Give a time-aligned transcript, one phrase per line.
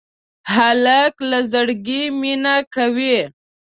[0.53, 3.17] هلک له زړګي مینه کوي.